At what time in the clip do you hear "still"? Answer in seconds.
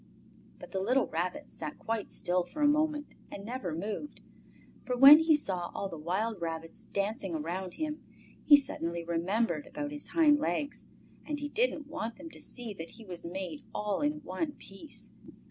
2.11-2.43